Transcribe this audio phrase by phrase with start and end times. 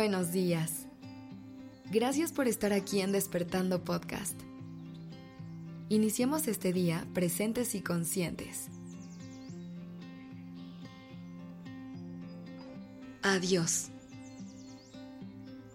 [0.00, 0.86] buenos días.
[1.90, 4.32] Gracias por estar aquí en Despertando Podcast.
[5.90, 8.68] Iniciemos este día presentes y conscientes.
[13.20, 13.90] Adiós.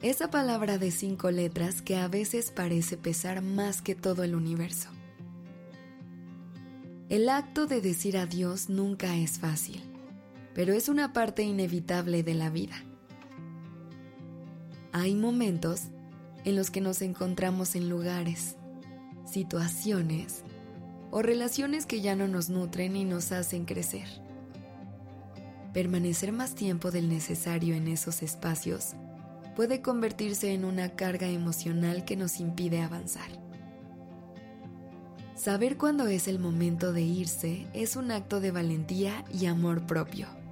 [0.01, 4.89] Esa palabra de cinco letras que a veces parece pesar más que todo el universo.
[7.09, 9.83] El acto de decir adiós nunca es fácil,
[10.55, 12.83] pero es una parte inevitable de la vida.
[14.97, 15.89] Hay momentos
[16.45, 18.55] en los que nos encontramos en lugares,
[19.29, 20.45] situaciones
[21.11, 24.07] o relaciones que ya no nos nutren y nos hacen crecer.
[25.73, 28.93] Permanecer más tiempo del necesario en esos espacios
[29.57, 33.27] puede convertirse en una carga emocional que nos impide avanzar.
[35.35, 40.44] Saber cuándo es el momento de irse es un acto de valentía y amor propio.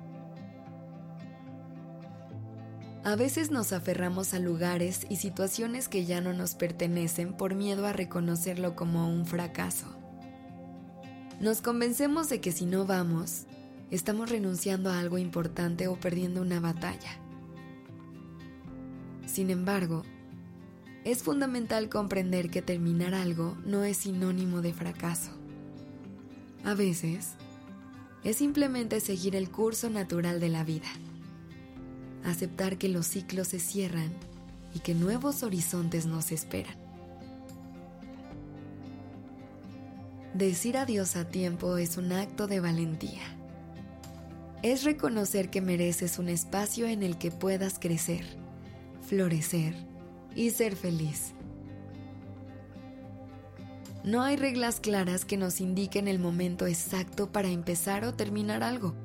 [3.06, 7.86] A veces nos aferramos a lugares y situaciones que ya no nos pertenecen por miedo
[7.86, 9.88] a reconocerlo como un fracaso.
[11.42, 13.44] Nos convencemos de que si no vamos,
[13.92, 17.20] estamos renunciando a algo importante o perdiendo una batalla.
[19.26, 20.04] Sin embargo,
[21.04, 25.32] es fundamental comprender que terminar algo no es sinónimo de fracaso.
[26.64, 27.32] A veces,
[28.24, 30.88] es simplemente seguir el curso natural de la vida
[32.26, 34.12] aceptar que los ciclos se cierran
[34.74, 36.76] y que nuevos horizontes nos esperan.
[40.34, 43.22] Decir adiós a tiempo es un acto de valentía.
[44.64, 48.26] Es reconocer que mereces un espacio en el que puedas crecer,
[49.08, 49.76] florecer
[50.36, 51.34] y ser feliz.
[54.04, 58.96] No hay reglas claras que nos indiquen el momento exacto para empezar o terminar algo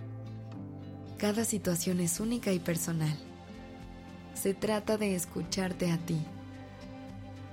[1.19, 3.15] cada situación es única y personal.
[4.35, 6.19] Se trata de escucharte a ti,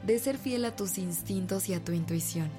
[0.05, 2.49] de ser fiel a tus instintos y a tu intuición.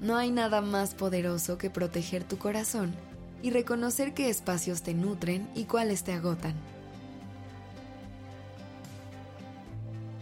[0.00, 2.94] No hay nada más poderoso que proteger tu corazón
[3.42, 6.54] y reconocer qué espacios te nutren y cuáles te agotan.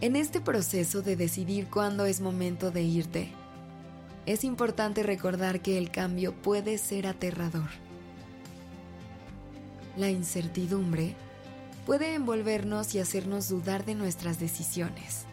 [0.01, 3.29] En este proceso de decidir cuándo es momento de irte,
[4.25, 7.69] es importante recordar que el cambio puede ser aterrador
[9.97, 11.15] la incertidumbre
[11.85, 15.25] puede envolvernos y hacernos dudar de nuestras decisiones.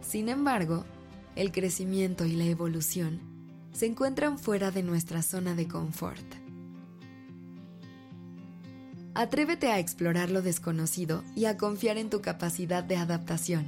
[0.00, 0.84] Sin embargo,
[1.34, 3.20] el crecimiento y la evolución
[3.72, 6.24] se encuentran fuera de nuestra zona de confort.
[9.14, 13.66] Atrévete a explorar lo desconocido y a confiar en tu capacidad de adaptación.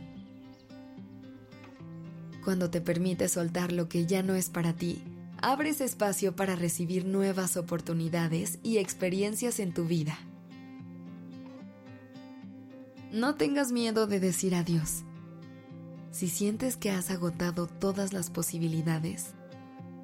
[2.44, 5.02] Cuando te permites soltar lo que ya no es para ti,
[5.40, 10.18] abres espacio para recibir nuevas oportunidades y experiencias en tu vida.
[13.12, 15.04] No tengas miedo de decir adiós.
[16.10, 19.34] Si sientes que has agotado todas las posibilidades,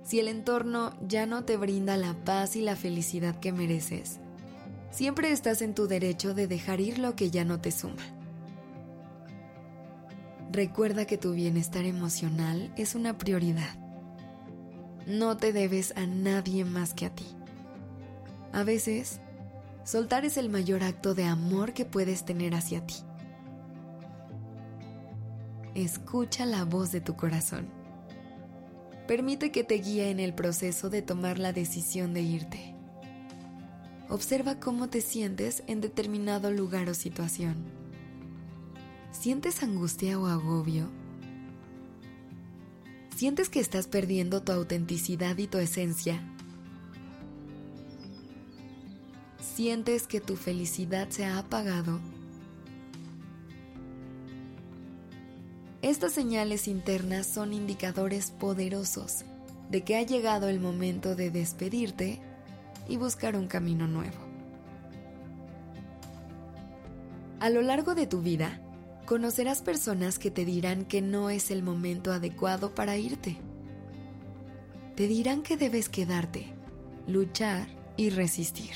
[0.05, 4.21] si el entorno ya no te brinda la paz y la felicidad que mereces,
[4.91, 8.03] siempre estás en tu derecho de dejar ir lo que ya no te suma.
[10.53, 13.84] Recuerda que tu bienestar emocional es una prioridad
[15.07, 17.27] no te debes a nadie más que a ti.
[18.53, 19.21] A veces,
[19.85, 22.97] soltar es el mayor acto de amor que puedes tener hacia ti.
[25.75, 27.69] Escucha la voz de tu corazón.
[29.09, 32.75] Permite que te guíe en el proceso de tomar la decisión de irte.
[34.09, 37.57] Observa cómo te sientes en determinado lugar o situación.
[39.11, 41.04] ¿Sientes angustia o agobio?
[43.17, 46.21] ¿Sientes que estás perdiendo tu autenticidad y tu esencia?
[49.41, 52.01] ¿Sientes que tu felicidad se ha apagado?
[55.81, 59.25] Estas señales internas son indicadores poderosos
[59.71, 62.21] de que ha llegado el momento de despedirte
[62.89, 64.19] y buscar un camino nuevo.
[67.39, 68.61] A lo largo de tu vida,
[69.05, 73.37] conocerás personas que te dirán que no es el momento adecuado para irte.
[74.97, 76.47] Te dirán que debes quedarte,
[77.07, 77.67] luchar
[77.97, 78.73] y resistir.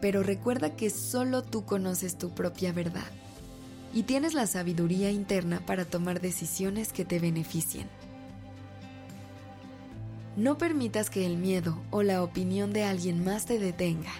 [0.00, 3.10] Pero recuerda que solo tú conoces tu propia verdad
[3.92, 7.88] y tienes la sabiduría interna para tomar decisiones que te beneficien.
[10.36, 14.12] No permitas que el miedo o la opinión de alguien más te detenga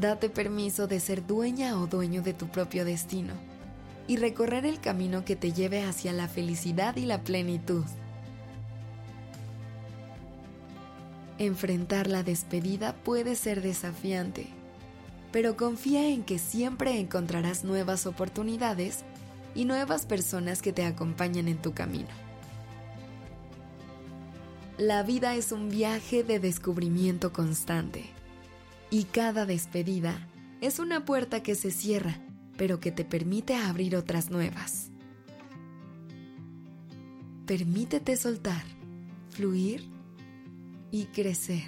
[0.00, 3.34] Date permiso de ser dueña o dueño de tu propio destino
[4.06, 7.84] y recorrer el camino que te lleve hacia la felicidad y la plenitud.
[11.38, 14.46] Enfrentar la despedida puede ser desafiante,
[15.32, 19.00] pero confía en que siempre encontrarás nuevas oportunidades
[19.56, 22.08] y nuevas personas que te acompañen en tu camino.
[24.76, 28.17] La vida es un viaje de descubrimiento constante
[28.90, 30.28] y cada despedida
[30.60, 32.18] es una puerta que se cierra,
[32.56, 34.90] pero que te permite abrir otras nuevas.
[37.46, 38.62] Permítete soltar,
[39.30, 39.88] fluir
[40.90, 41.64] y crecer.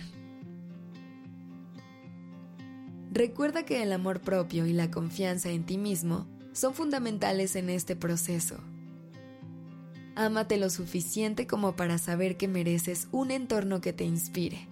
[3.13, 7.97] Recuerda que el amor propio y la confianza en ti mismo son fundamentales en este
[7.97, 8.57] proceso.
[10.17, 14.69] Ámate lo suficiente como para saber que mereces un entorno que te inspire,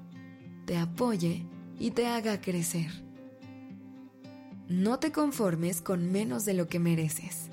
[0.66, 1.46] te apoye
[1.78, 2.90] y te haga crecer.
[4.68, 7.48] No te conformes con menos de lo que mereces.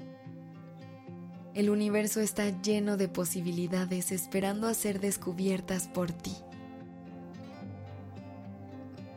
[1.54, 6.34] El universo está lleno de posibilidades esperando a ser descubiertas por ti.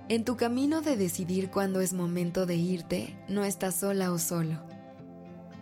[0.09, 4.63] En tu camino de decidir cuándo es momento de irte, no estás sola o solo.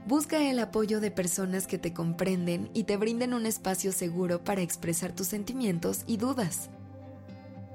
[0.06, 4.60] Busca el apoyo de personas que te comprenden y te brinden un espacio seguro para
[4.60, 6.68] expresar tus sentimientos y dudas.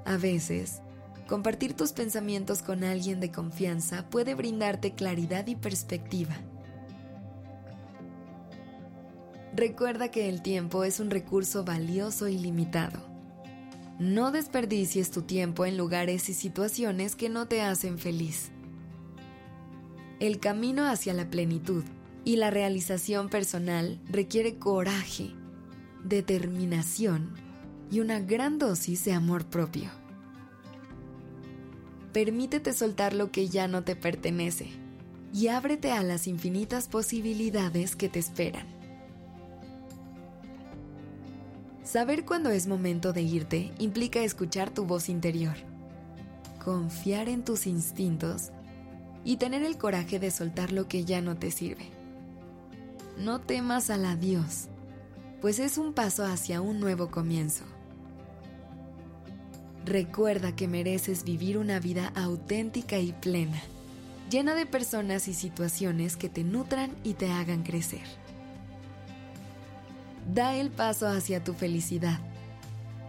[0.05, 0.81] A veces,
[1.31, 6.35] compartir tus pensamientos con alguien de confianza puede brindarte claridad y perspectiva.
[9.55, 12.99] Recuerda que el tiempo es un recurso valioso y limitado.
[13.97, 18.51] No desperdicies tu tiempo en lugares y situaciones que no te hacen feliz.
[20.19, 21.85] El camino hacia la plenitud
[22.25, 25.31] y la realización personal requiere coraje,
[26.03, 27.35] determinación
[27.89, 30.00] y una gran dosis de amor propio.
[32.13, 34.69] Permítete soltar lo que ya no te pertenece
[35.33, 38.67] y ábrete a las infinitas posibilidades que te esperan.
[41.83, 45.55] Saber cuándo es momento de irte implica escuchar tu voz interior,
[46.63, 48.51] confiar en tus instintos
[49.23, 52.01] y tener el coraje de soltar lo que ya no te sirve
[53.17, 54.67] no temas al adiós,
[55.41, 57.63] pues es un paso hacia un nuevo comienzo.
[59.85, 63.59] Recuerda que mereces vivir una vida auténtica y plena,
[64.29, 68.03] llena de personas y situaciones que te nutran y te hagan crecer.
[70.31, 72.19] Da el paso hacia tu felicidad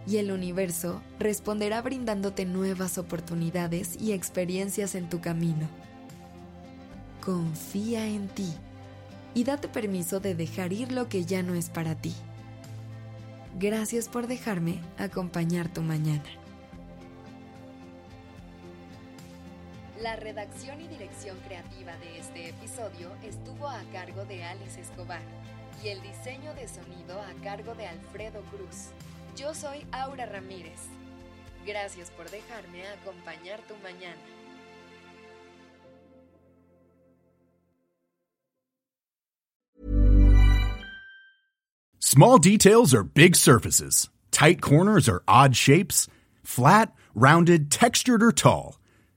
[0.07, 5.69] y el universo responderá brindándote nuevas oportunidades y experiencias en tu camino.
[7.23, 8.51] Confía en ti
[9.35, 12.13] y date permiso de dejar ir lo que ya no es para ti.
[13.59, 16.42] Gracias por dejarme acompañar tu mañana.
[20.03, 25.21] La redacción y dirección creativa de este episodio estuvo a cargo de Alice Escobar
[25.81, 28.89] y el diseño de sonido a cargo de Alfredo Cruz.
[29.37, 30.89] Yo soy Aura Ramírez.
[31.65, 34.19] Gracias por dejarme acompañar tu mañana.
[41.99, 44.09] Small details are big surfaces.
[44.31, 46.09] Tight corners are odd shapes.
[46.43, 48.82] Flat, rounded, textured, or tall.